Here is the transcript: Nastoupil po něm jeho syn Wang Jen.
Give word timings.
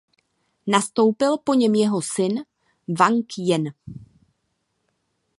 Nastoupil 0.67 1.37
po 1.37 1.53
něm 1.53 1.75
jeho 1.75 2.01
syn 2.01 2.43
Wang 2.99 3.25
Jen. 3.37 3.63